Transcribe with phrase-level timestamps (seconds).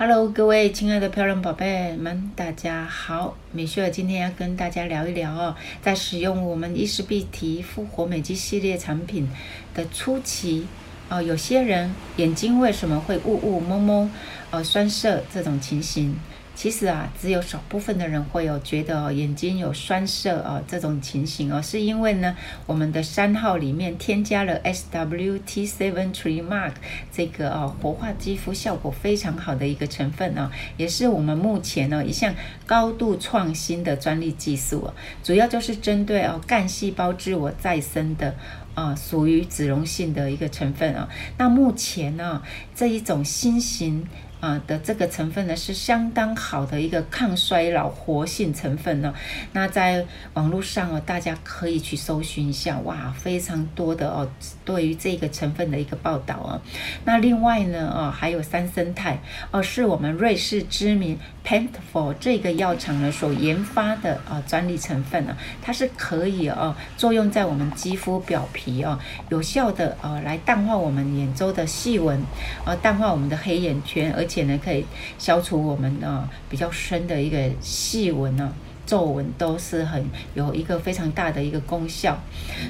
[0.00, 3.36] Hello，各位亲爱的漂亮宝贝们，大家好。
[3.50, 9.28] 米雪今天要跟大家聊一聊哦，在使用我们伊丝碧缇复活美肌系列产品
[9.74, 10.68] 的初期
[11.08, 14.08] 哦，有些人眼睛为什么会雾雾蒙蒙、
[14.50, 16.14] 呃酸涩这种情形？
[16.58, 22.36] 其实啊，只有少部分的人会有觉得眼睛有酸涩哦这种情形哦，是因为呢，
[22.66, 26.72] 我们的三号里面添加了 SWT7 Tree Mark
[27.12, 32.34] 这个哦活化肌肤效果非常好的一个成分哦，也是我们目前呢一项
[32.66, 38.34] 高度创新的专利技术哦，主要就是针对哦干细胞自我再生的
[38.74, 41.08] 啊属于脂溶性的一个成分啊。
[41.36, 42.42] 那目前呢
[42.74, 44.04] 这一种新型。
[44.40, 49.14] 啊的这个成分呢是相当好的一个抗衰老活性成分呢。
[49.52, 54.28] 那在网络上哦，大家可以去搜寻一下，哇，非常多的哦，
[54.64, 56.60] 对于这个成分的一个报道啊。
[57.04, 59.20] 那另外呢，哦，还有三生态
[59.50, 68.98] 哦，是我们瑞士知名 Pentfor 这个药厂呢所研发的啊专利成分呢，它是可以哦作用在我们肌肤表皮哦，
[69.30, 72.22] 有效的哦来淡化我们眼周的细纹，
[72.64, 74.84] 呃，淡化我们的黑眼圈，而且呢，可以
[75.18, 78.52] 消除我们啊比较深的一个细纹呢、
[78.86, 80.04] 皱纹，都是很
[80.34, 82.16] 有一个非常大的一个功效。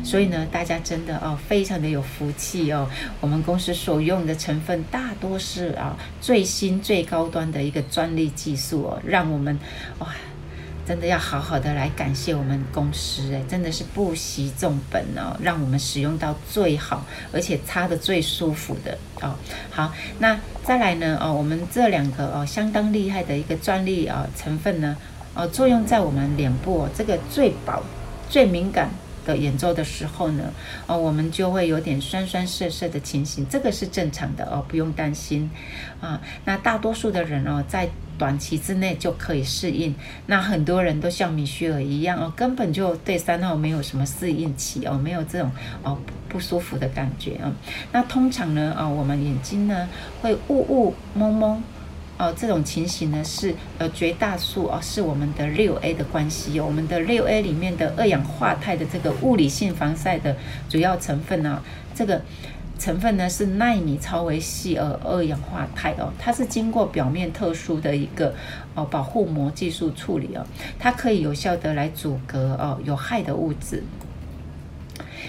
[0.03, 2.89] 所以呢，大家真的哦，非常的有福气哦。
[3.21, 9.59] 我们公司所用的成分大多是啊最新最高端的一个专利技术哦，让我们
[9.99, 10.15] 哇。
[10.89, 19.35] 真的要好好的来感谢我们公司，哎，真的是不惜重本哦，让我们使用到最好，而且擦的最舒服的哦。
[19.69, 24.97] 好，那再来呢，哦，我们这两个哦相当厉害的一个专利啊成分呢，
[25.35, 27.83] 哦，作用在我们脸部哦这个最薄、
[28.31, 28.89] 最敏感
[29.29, 30.51] 的演奏的时候呢，
[30.87, 35.51] 哦，我们就会有点酸酸涩涩的情形，这个是正常的哦，不用担心
[36.01, 36.19] 啊。
[36.47, 39.95] 那大多数的人哦，在短期之内就可以适应，
[40.27, 45.53] 那很多人都像米歇尔一样哦，根本就对三号没有什么适应期哦，没有这种
[45.83, 45.99] 哦
[46.31, 47.53] 不舒服的感觉啊。
[47.93, 49.87] 那通常呢，哦，我们眼睛呢
[50.23, 51.63] 会雾雾蒙蒙
[52.19, 60.37] 哦，这种情形呢是呃绝大数哦是我们的六 A 的关系哦，我们的六 A 里面的二氧化钛的这个物理性防晒的
[60.69, 61.63] 主要成分呢，
[61.95, 62.21] 这个。
[62.79, 68.33] 成分呢是纳米超微细呃二氧化钛哦，它是经过表面特殊的一个
[68.77, 70.47] 哦保护膜技术处理哦，
[70.79, 73.83] 它可以有效的来阻隔哦有害的物质。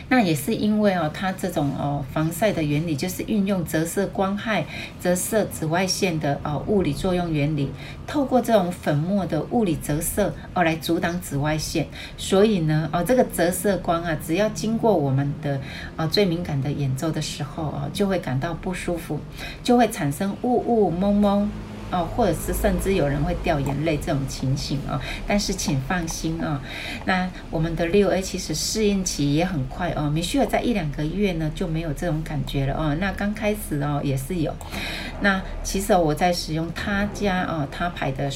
[0.09, 4.66] 那也是因为哦，它这种哦防晒的原理就是运用折射光害、
[5.00, 7.72] 折射紫外线的哦物理作用原理，
[8.08, 11.88] 透过这种粉末的物理折射哦来阻挡紫外线。
[12.18, 15.62] 所以呢哦，这个折射光啊，只要经过我们的
[15.96, 19.19] 啊最敏感的眼周的时候啊，就会感到不舒服，
[19.64, 21.50] 就会产生雾雾蒙蒙。
[21.92, 26.60] 哦，或者是甚至有人会掉眼泪这种情形哦，但是请放心、哦，
[27.06, 32.96] 那我们的六 A 其实适应期也很快哦，你需要在一两个月呢就没有这种感觉了哦。
[33.00, 34.54] 那刚开始哦也是有，
[35.22, 38.30] 那其实我在使用他家哦他牌的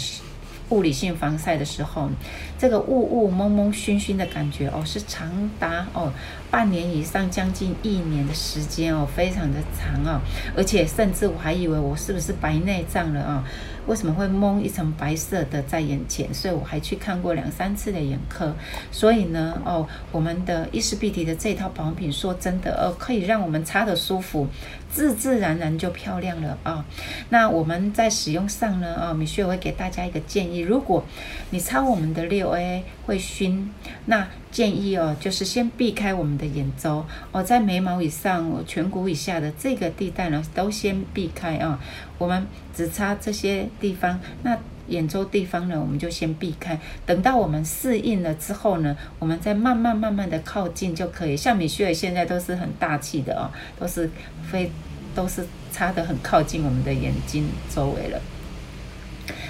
[0.70, 2.10] 物理性防晒的时候，
[2.58, 6.12] 这个雾雾蒙蒙熏熏的感觉哦是长达哦
[6.50, 10.20] 半年以上，将近一年的时间哦，非常的长哦，
[10.56, 13.44] 而且甚至我还以为我是不是白内障了啊、
[13.83, 13.83] 哦？
[13.88, 16.34] 为什么会蒙一层白色的在眼前？
[16.34, 18.56] 所以我还去看过两三次的眼科。
[18.92, 24.48] 所以呢，哦，我们的伊丝碧媞的这套保养品，说真的，哦，可以让我们擦得舒服，
[24.90, 26.86] 自自然然就漂亮了啊、哦。
[27.30, 31.04] 那我们在使用上呢，啊、哦，米雪会给大家一个建议：如果
[31.50, 33.72] 你擦我们的六 A 会熏，
[34.06, 41.80] 那建议哦，就是先避开我们的眼周哦，在眉毛以上、颧骨以下的这个地带呢，都先避开啊、哦。
[42.20, 44.56] 我们只擦这些地方，那
[44.90, 46.80] 眼周地方呢，我们就先避开。
[47.04, 51.36] 等到我们适应了之后呢，我们再慢慢慢慢的靠近就可以。
[51.36, 53.50] 像米雪现在都是很大气的哦，
[53.80, 54.08] 都是
[54.52, 54.70] 非
[55.16, 58.22] 都是擦得很靠近我们的眼睛周围了，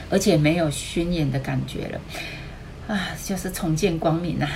[0.10, 2.00] 而且没有熏眼的感觉了
[2.88, 4.50] 啊，就是重见光明啊。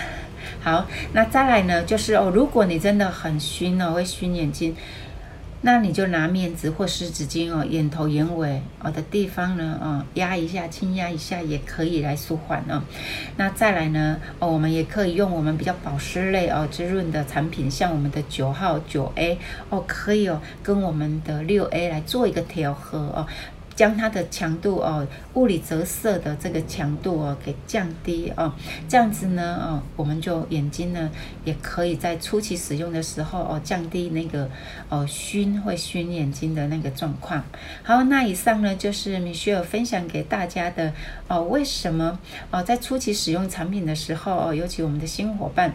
[0.62, 4.76] 好，那再来呢，就是哦，如果你真的很熏哦，会熏眼睛。
[5.60, 12.80] 那你就拿面纸或湿纸巾哦，眼头、眼尾哦的地方呢，哦压一下，轻压一下也可以来舒缓哦。
[13.38, 19.40] 那再来呢，哦我们也可以用我们比较保湿类哦滋润的产品，像我们的九号九 A
[19.72, 23.26] 哦，可以哦跟我们的六 A 来做一个调和哦。
[23.78, 28.52] 将它的强度哦，物理折射的这个强度哦，给降低哦，
[28.90, 31.12] 这样子呢哦，我们就眼睛呢
[31.46, 34.50] 也可以在初期使用的时候哦，降低那个
[34.90, 37.44] 哦熏会熏眼睛的那个状况。
[37.84, 40.92] 好，那以上呢就是米歇尔分享给大家的
[41.28, 42.18] 哦，为什么
[42.50, 45.72] 哦在初期使用产品的时候哦，尤其我们的新伙伴，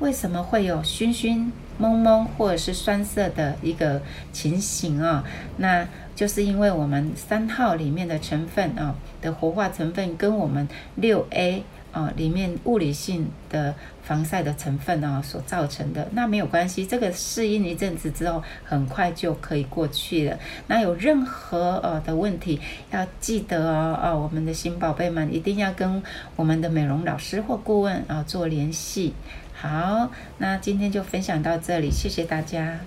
[0.00, 1.52] 为什么会有熏熏？
[1.78, 4.00] 蒙蒙或者是酸涩的一个
[4.32, 5.24] 情形啊、
[5.58, 11.62] 那就是因为我们三号里面的成分啊、的活化成分跟我们六 A
[11.92, 16.08] 啊里面物理性的防晒的成分啊、所造成的。
[16.12, 20.38] 那没有关系，这个适应一阵子之后，很快就可以过去了。
[20.68, 26.02] 那有任何呃的问题，要记得哦，哦，我们的新宝贝们一定要跟
[26.36, 29.12] 我们的美容老师或顾问啊做联系。
[29.58, 32.78] 好，那今天就分享到这里，谢谢大家。